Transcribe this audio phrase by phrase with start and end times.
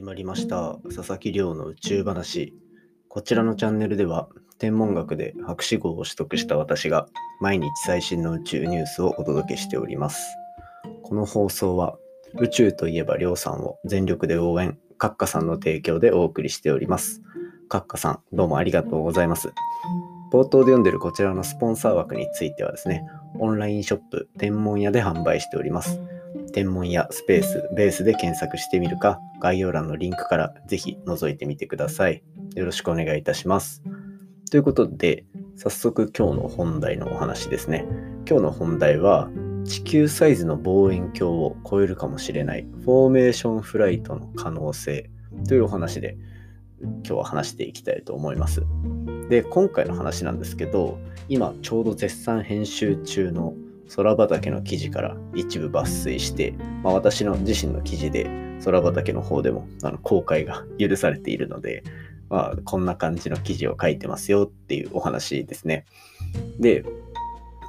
[0.00, 0.78] 始まりました。
[0.84, 2.54] 佐々木亮の宇宙話。
[3.10, 7.06] こちらのチャンネルでは天文学で博士号を取得した私が
[7.38, 10.22] 毎日最新の宇宙ニュースをお届けしております。
[11.02, 11.98] この放送は
[12.38, 17.20] 宇宙といえば亮さんを全力で応援カッカさんの提供でお送りしております。
[17.68, 19.52] カッカさんどうもありがとうございます。
[20.32, 23.04] 冒頭で読んでるこちらのスポンサー枠についてはですね
[23.38, 26.00] オンラインショップ天文屋で販売しております。
[26.52, 32.22] 天文やスペース、ベースで検索してみるか、概要欄のリンクからぜひ覗いてみてください。
[32.54, 33.82] よろしくお願いいたします。
[34.50, 35.24] ということで、
[35.56, 37.86] 早速今日の本題のお話ですね。
[38.28, 39.30] 今日の本題は、
[39.64, 45.10] 地球サイズの望遠鏡を超えるかもしれないフォーメーションフライトの可能性
[45.46, 46.16] というお話で
[46.80, 48.62] 今日は話していきたいと思います。
[49.28, 50.98] で、今回の話なんですけど、
[51.28, 53.54] 今ちょうど絶賛編集中の
[53.94, 58.30] 空畑の記事から一部抜粋して、まあ、私の自身の記事で
[58.64, 61.82] 空畑の方でもあの公開が許されているので、
[62.28, 65.86] まあ、こんな感じの記事を書いてますよっていうお話ですね。
[66.58, 66.84] で、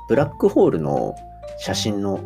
[0.08, 1.16] ブラックホールの
[1.58, 2.20] 写真の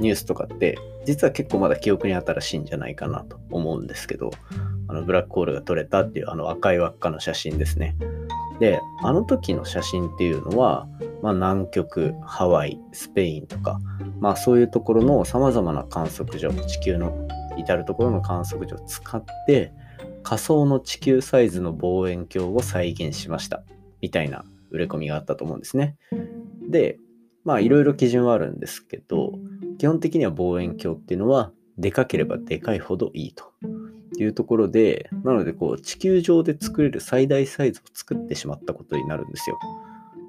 [0.00, 4.30] ニュースとかって実は結構まだ記憶に新しいんじゃないかなと思うんですけど
[4.88, 7.96] あのブラックホールが撮れたっていうあの赤い輪っかの写真ですね
[8.60, 10.86] であの時の写真っていうのは
[11.22, 13.80] まあ、南極、ハワイ、スペインとか、
[14.20, 19.72] まあ、そういうところのさまざまな観測所、地球の至るところの観測所を使って、
[20.22, 23.62] 仮想の地球サイズの望遠鏡を再現しました。
[24.00, 25.96] みたいな売れ込みがあったと思うんですね。
[26.68, 26.98] で、
[27.44, 29.32] まあいろいろ基準はあるんですけど、
[29.78, 33.44] 基本的には望遠鏡っていうのはでかければでかいほどいいと
[34.18, 39.58] いうところで、なのでこう地球上で作れる最大サイズを作ってしまったことになるんですよ。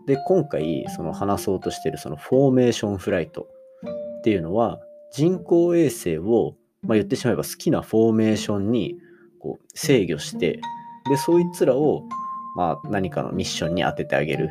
[0.08, 3.50] で、今回、その話そうとしてるそのフォーメーションフライト
[4.20, 4.80] っていうのは、
[5.12, 8.96] 人工衛星を、まあ、言ってしまえば好きなフォーメーションに
[9.40, 10.62] こう制御して、
[11.10, 12.04] で、そいつらを、
[12.56, 14.50] まあ、何かのミッションに当ててあげる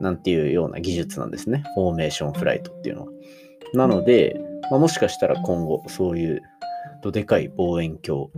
[0.00, 1.64] なんていうような技術なんですね。
[1.74, 3.12] フォーメーションフライトっていうのは。
[3.72, 6.42] なので、まあ、もしかしたら今後、そういう
[7.02, 8.28] どでかい望遠鏡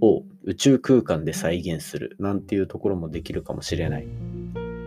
[0.00, 4.37] を宇宙空間で再現するなんていうところもできるかもしれない。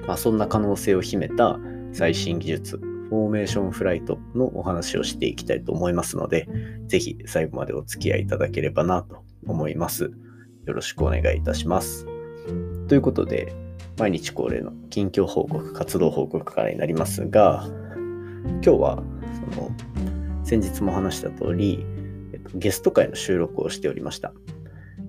[0.07, 1.59] まあ、そんな可能性を秘めた
[1.93, 6.47] 最新技術、フォーメーションフライトのお話をしていきたいと思いますので、
[6.87, 10.11] ぜひ最後までお付き合いいただければなと思います。
[10.65, 12.05] よろしくお願いいたします。
[12.87, 13.53] ということで、
[13.97, 17.67] 毎日恒例の近況報告、活動報告からになりますが、
[18.45, 19.03] 今日は
[19.53, 19.71] その
[20.43, 21.85] 先日も話した通り、
[22.33, 24.33] えっと、ゲスト会の収録をしておりました。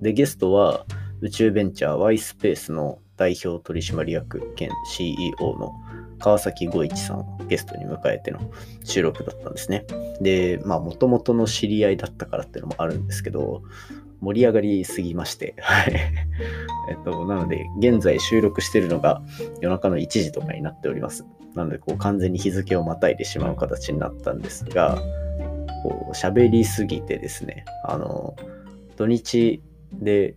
[0.01, 0.85] で、ゲストは
[1.21, 5.73] 宇宙ベンチャー Y スペースの代表取締役兼 CEO の
[6.19, 8.39] 川崎五一さんをゲストに迎えての
[8.83, 9.85] 収録だったんですね。
[10.19, 13.63] で、まあ、もともとの知り合いだったからっていうのもあるんですけど、
[14.19, 15.93] 盛り上がりすぎまして、はい。
[16.91, 19.21] えっと、なので、現在収録してるのが
[19.61, 21.25] 夜中の1時とかになっております。
[21.55, 25.01] なので、こう、完全に日付をまたいでしまう形になったんですが、
[25.83, 28.35] こう、喋りすぎてですね、あの、
[28.97, 29.61] 土日
[29.93, 30.35] で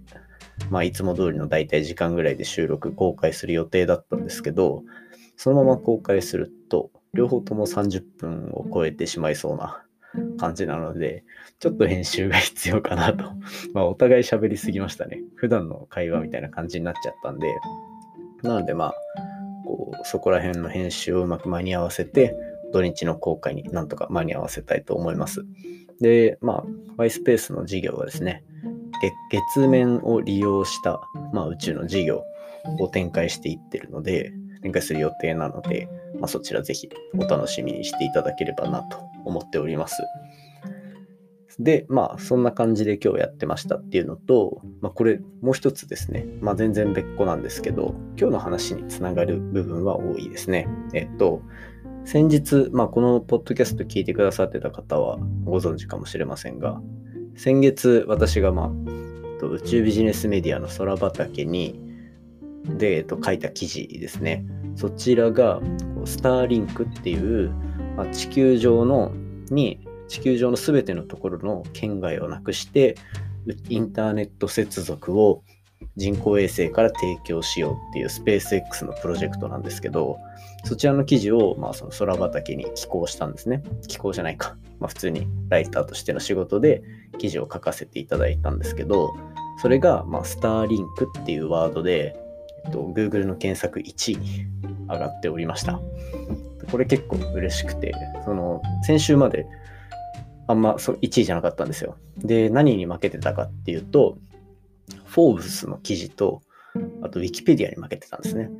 [0.71, 4.83] まあ、いつも通りの大体時間ぐらいで収録公開する予定だったんですけど、
[5.37, 9.83] そのまま公開すると、両方とも30分を超えてしまいそうな
[10.39, 11.25] 感じなので、
[11.59, 13.25] ちょっと編集が必要かなと。
[13.73, 15.23] まあ、お互い喋りすぎましたね。
[15.35, 17.49] 普段の会話みたいな感じになっちゃったんで、
[18.43, 18.95] なのでまあ、
[19.65, 22.37] こうそこら辺の編集をうまく間に合わせて、
[22.73, 25.45] 土日の公開になんとか間に合わせたいと思います。
[26.01, 26.65] で、ま
[26.99, 28.45] あ、MySpace の事業はですね、
[29.31, 31.01] 月面を利用した、
[31.33, 32.23] まあ、宇宙の事業
[32.81, 40.03] を展開していってるので、展開する予定なので、まあ、そちらぜひお楽しみにしていただければなと思っております。
[41.59, 50.69] で、まあ、そんな感じで今日やってましたっていうのと、まあ、これもう一つですね、まあ、全然別個なんですけど、今日の話につながる部分は多いですね。
[50.93, 51.43] えっと、
[52.05, 56.81] 先日、まあ、このポッドキャスト聞いてくださってた方はご存知かもしれませんが、
[57.37, 61.81] 先月私が、まあ、宇宙ビジネスメディアの空畑に
[62.65, 64.45] で、えっと、書いた記事ですね。
[64.75, 65.61] そちらが
[66.05, 67.51] スターリンクっていう、
[67.97, 69.13] まあ、地球上の
[69.51, 72.97] に地球上の全てのところの圏外をなくして
[73.69, 75.43] インターネット接続を
[75.97, 80.19] 人工衛星から提供しようっていうスペース X のプロジェクトなんですけど、
[80.65, 83.63] そちらの記事を、まあ、その空畑に寄稿したんですね。
[83.89, 84.57] 寄稿じゃないか。
[84.79, 86.83] まあ、普通にライターとしての仕事で
[87.19, 89.15] 記事を書かせていただいたんですけど、
[89.63, 92.17] それが、まあ、スターリンクっていうワードで、
[92.67, 94.47] えっと、Google の検索1位に
[94.89, 95.81] 上がっておりました。
[96.71, 97.95] これ結構嬉しくて、
[98.25, 99.47] その、先週まで
[100.49, 101.97] あんまそ1位じゃなかったんですよ。
[102.19, 104.19] で、何に負けてたかっていうと、
[105.17, 106.43] フォーブスの記事と、
[107.03, 108.51] あとウィキペディアに負けてたんですね。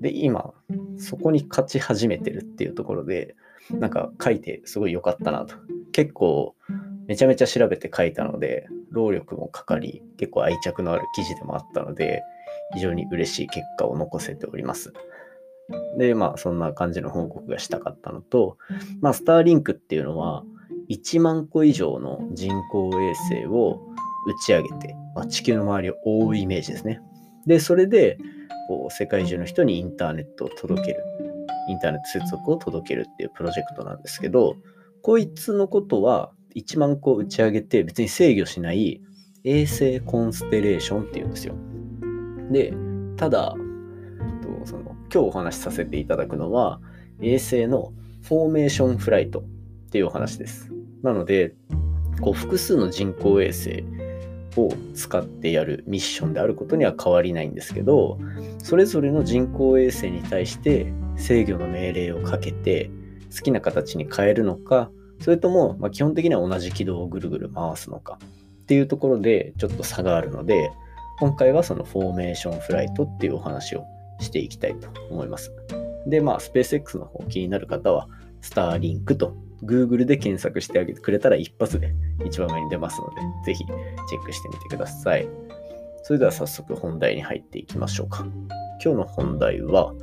[0.00, 0.52] で、今、
[0.98, 3.36] そこに勝ち始めてるっていうところで、
[3.70, 5.54] なんか書いてすごい良かったなと。
[5.92, 6.56] 結構、
[7.06, 12.24] めちゃめちゃ調べて書いたので、労力もかかり、結構愛着のある記事でもあったので、
[12.74, 14.92] 非常に嬉しい結果を残せております。
[15.96, 18.58] で、まあ、そんな感じの報告がしたかったのと、
[19.00, 20.42] まあ、スターリンクっていうのは、
[20.88, 23.80] 1万個以上の人工衛星を
[24.26, 27.00] 打ち上げて、まあ、地球の周りを覆うイメージですね。
[27.46, 28.18] で、それで、
[28.68, 31.04] こう、世界中の人にインターネットを届ける、
[31.68, 34.56] インターネット接続を届けるっていうプロジェクトなんですけど、
[35.02, 39.00] こいつのことは1万個打ち上げて別に制御しない
[39.44, 41.54] 衛星コンステレーションっていうんですよ。
[42.50, 42.74] で、
[43.16, 43.54] ただ、
[44.64, 46.80] その今日お話しさせていただくのは
[47.22, 49.42] 衛星のフォーメーションフライトっ
[49.90, 50.70] ていうお話です。
[51.02, 51.54] なので、
[52.20, 53.84] こう複数の人工衛星
[54.56, 58.18] を使ってやるミッションであることには変わりないんですけど、
[58.58, 62.90] それぞれの人工衛星に対して制御の命令をかけて
[63.34, 68.18] 好きな形に変えるのか、それとも、ま基本的には同じ軌道をぐるぐる回すのか
[68.62, 70.70] っていうところでちょっと差があるので、
[71.18, 73.84] 今回はそのフォーメーションフライトっていうお話を
[74.20, 75.52] していきたいと思います。
[76.06, 78.08] で、まあ、スペース X の方気になる方は、
[78.40, 79.34] スターリンクと
[79.64, 85.28] Google で検索してあげてくれたら一発で一番上に出ますので、ぜひチェックしてみてください。
[86.02, 88.24] それでは早速本題に入っていきましょうか。
[88.82, 89.94] 今日の本題は、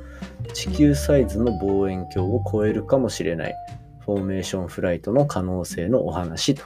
[0.54, 3.54] 地球サイズの望遠鏡を超えるかもしれない
[4.00, 6.62] フォーメーションフライトの可能性のお話と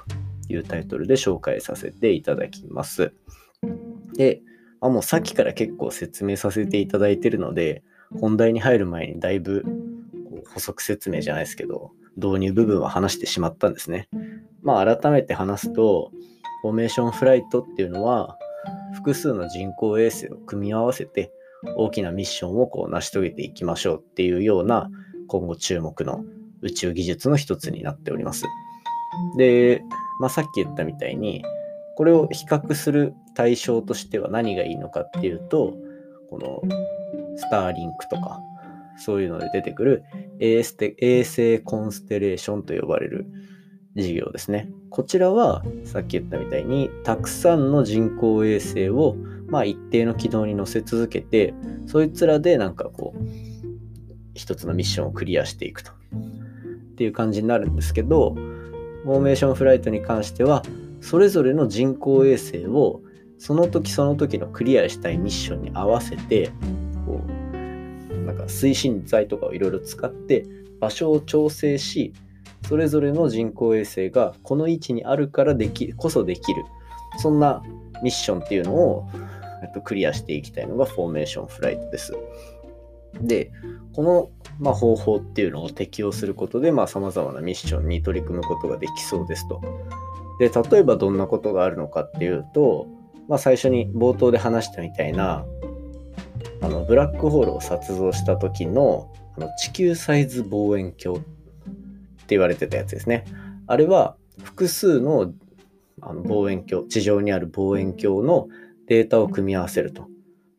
[0.48, 3.12] いうタイトルで紹介させていただきます。
[4.16, 4.42] で、
[4.80, 7.82] あもうさっきから結構説明させていただいてるので、
[8.20, 9.64] 本題に入る前にだいぶ
[10.52, 14.08] 補足説明じゃないですけど、導入部分は話してしまったんですね。
[14.62, 16.10] まあ改めて話すと、
[16.62, 18.38] フォーメーションフライトっていうのは、
[18.94, 21.32] 複数の人工衛星を組み合わせて
[21.76, 24.90] 大きなミッションをこう成し遂げていきましょうっていうような
[25.28, 26.24] 今後注目の
[26.60, 28.44] 宇宙技術の一つになっております。
[29.36, 29.82] で、
[30.20, 31.44] まあ、さっき言ったみたいに
[31.96, 35.74] これを比較する対象としては何がいいのかっていうと
[36.30, 36.62] この
[37.36, 38.40] スターリンクとか
[38.96, 40.04] そういうので出てくる
[40.38, 43.26] 衛星コンステレーションと呼ばれる
[43.94, 44.70] 事業ですね。
[44.90, 49.16] こちらはさっき言ったみたいにたくさんの人工衛星を
[49.48, 51.54] まあ一定の軌道に乗せ続けて
[51.86, 53.20] そいつらでなんかこう
[54.34, 58.34] 一つのミッションをクリアしていくとっていう感じになるんですけど
[59.04, 60.62] フォーメーションフライトに関しては
[61.00, 63.00] それぞれの人工衛星を
[63.38, 66.50] その時その時のクリアしたいミッションに合わせて
[68.26, 70.46] なんか推進剤とかをいろいろ使って
[70.80, 72.12] 場所を調整し
[72.66, 76.64] それぞれの人工衛星がこの位置にあるからできこそできる
[77.18, 77.62] そんな
[78.02, 79.08] ミッションっていうのを
[79.62, 82.12] えっとクリアしていきたいのがフォーメーションフライトです。
[83.20, 83.52] で、
[83.94, 89.60] この、まあ、方法っていうのを適用することでさ、まあ、様々なミッションに取り組むことができそうですと。
[90.38, 92.86] で、例えばどんなことがあるのかっていうと、
[93.28, 95.44] まあ、最初に冒頭で話したみたいな、
[96.62, 101.28] あの、ブラックホールを撮像した時の、あの地球サイズ望遠鏡って
[102.28, 103.24] 言われてたやつですね。
[103.66, 105.32] あれは、複数の
[106.00, 108.48] あの望遠鏡、地上にある望遠鏡の
[108.86, 110.08] データを組み合わせると。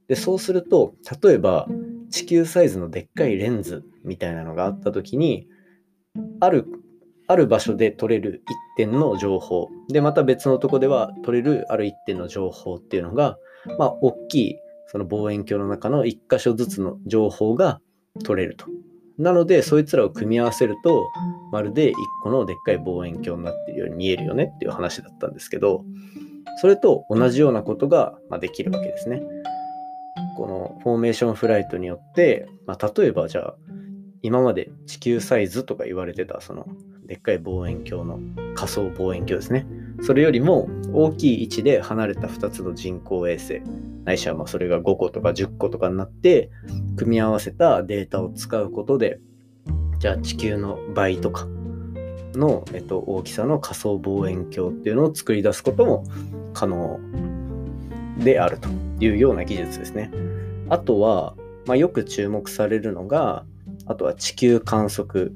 [0.07, 0.93] で、そうすると、
[1.23, 1.67] 例えば、
[2.13, 5.47] 地球サイズのでっかいレンズみたいなのがあった時に
[6.39, 6.67] ある
[7.27, 13.39] ある場所で取れる一点の情報でまた別のとこでは取れるある一点の情報っていうのが
[13.79, 14.55] まあ大きい
[14.93, 17.81] その望遠鏡の中の一箇所ずつの情報が
[18.23, 18.67] 取れると。
[19.17, 21.09] なのでそいつらを組み合わせると
[21.51, 25.83] まるで一個のでっかい望遠鏡になっているように見えるよねっていう話だったんですけど
[26.61, 29.21] それと同じようなことができるわけですね。
[30.35, 33.55] このフォーメーションフライトによって、まあ、例えばじゃあ
[34.23, 36.65] 今まで地球サイズとか言われてたその
[37.05, 38.19] でっかい望遠鏡の
[38.55, 39.67] 仮想望遠鏡ですね
[40.05, 43.61] それよりも大きい位置で離れた2つの人工衛星
[44.03, 46.49] ないしはまあそれが5個とか10個とかになって
[46.97, 49.19] 組み合わせたデータを使うことで
[49.99, 51.47] じゃあ地球の倍とか
[52.35, 56.03] の、えっと、大きさの仮想望遠鏡っていうのを作り出すことも
[56.53, 56.99] 可能
[58.17, 58.69] であると
[58.99, 60.11] いうような技術ですね。
[60.69, 63.45] あとは、まあ、よく注目されるのが、
[63.85, 65.33] あとは地球観測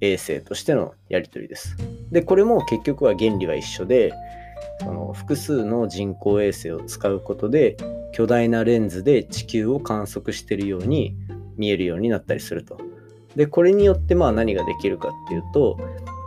[0.00, 1.76] 衛星としてのやり取りです。
[2.10, 4.12] で、これも結局は原理は一緒で、
[4.80, 7.76] その複数の人工衛星を使うことで
[8.12, 11.16] 巨大なレンズで地球を観測しているように
[11.56, 12.78] 見えるようになったりすると。
[13.34, 15.78] で、これによってまあ何ができるかっていうと、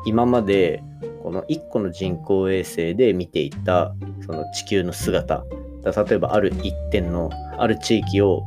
[0.06, 0.84] 今まで
[1.24, 3.94] この1個の人工衛星で見ていた
[4.26, 5.44] その地球の姿
[5.84, 8.44] 例えばある一点のある地域を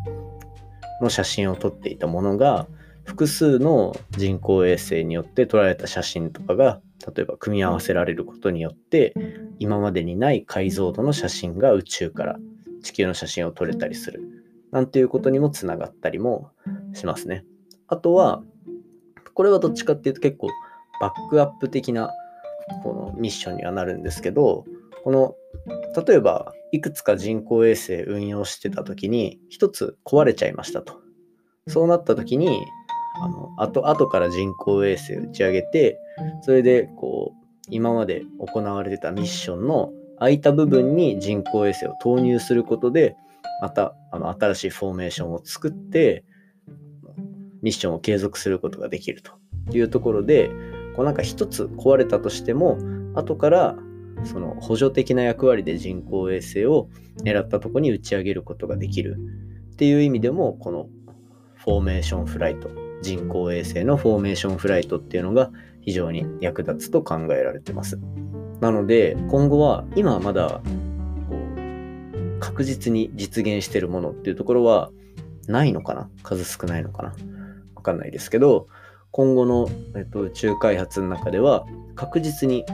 [1.01, 2.67] の写真を撮っていたものが
[3.05, 6.81] 複数の人工衛星によって撮られた写真とかが
[7.15, 9.15] 例えば組み合わせられることによって
[9.59, 12.37] 今までにない解像度の写真が宇宙から
[12.83, 14.21] 地球の写真を撮れたりする
[14.71, 16.51] なんていうことにもつながったりも
[16.95, 17.45] しますね。
[17.89, 18.43] あとは
[19.35, 20.49] これはどっちかっていうと結構
[21.01, 22.11] バックアップ的な
[22.83, 24.65] このミッションにはなるんですけど
[25.05, 25.35] この
[26.07, 31.01] 例えばいくつか人工衛星運用してた時に一つ壊れちゃいましたと。
[31.69, 32.65] そうなった時に
[33.21, 35.99] あの後後から人工衛星打ち上げて
[36.43, 43.17] それでこう今まで行われてたミッションの空いた部分に人工衛星を投入することで
[43.61, 46.25] またあの新しいフォーメーションを作って
[47.63, 49.33] ミッションを継続することができると
[49.77, 50.51] いうところで
[50.97, 52.79] こうなんか一つ壊れたとしても
[53.15, 53.77] 後から
[54.25, 56.89] その補助的な役割で人工衛星を
[57.25, 59.17] 狙ったとこに打ち上げることができる
[59.73, 60.89] っていう意味でもこの
[61.55, 62.69] フォーメーションフライト
[63.03, 67.99] 人工衛星のフォーメーションフライトっていうのが非常に役立つと考えられてます。
[68.61, 70.63] なので今後は今はまだ
[71.29, 74.91] こう確実に実現してるものっていうところは
[75.49, 76.09] ないのかな？
[76.23, 77.15] 数少ないのかな？
[77.75, 78.69] わかんないですけど
[79.11, 81.67] 今後の、えっと、宇宙開発の中では
[81.97, 82.65] 確実に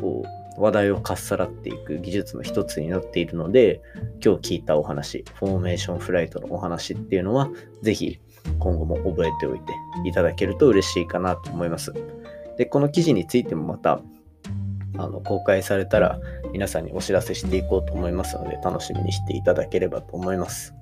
[0.00, 3.80] こう話題をかっさらっていく技術の一つになっているので、
[4.22, 7.48] 今日聞いたお話、フォーメーションフライトのお話っていうのは、
[7.80, 8.20] ぜひ
[8.58, 9.72] 今後も覚えておいて
[10.04, 11.92] いただけると嬉しいかなと思います。
[12.56, 14.00] で、この記事についてもまた、
[14.98, 16.20] あの公開されたら
[16.52, 20.74] 皆さんにお知らせしていこうと思いますので、楽しみにしていただければと思います。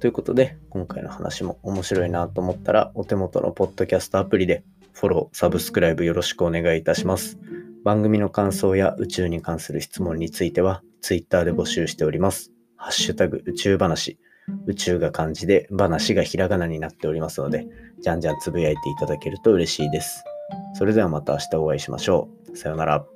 [0.00, 7.38] ということで、今回の話も面白いなと思ったら、お手元のポッドキャストアプリでフォロー、サブスクライブよろしくお願いいたします。
[7.84, 12.52] 番組の感想や宇宙に関する質問については、Twitter で募集しております。
[12.76, 14.18] ハッシュタグ宇宙話。
[14.66, 17.66] 宇宙が漢字で、話がひらがなになっておりますので、
[18.00, 20.24] じゃんじゃんつぶやいていただけると嬉しいです。
[20.74, 22.56] それではまた明日お会いしましょう。
[22.56, 23.06] さようなら。